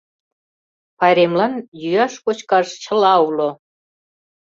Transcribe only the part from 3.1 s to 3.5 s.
уло.